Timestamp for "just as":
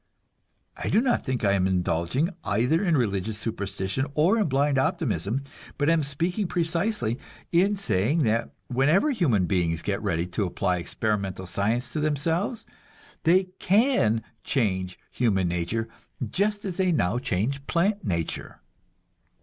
16.27-16.77